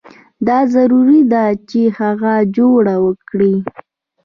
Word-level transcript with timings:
دا 0.47 0.59
ضروري 0.75 1.21
ده 1.33 1.43
چې 1.69 1.81
هغه 1.99 2.33
جوړه 2.57 2.95
وکړي. 3.05 3.55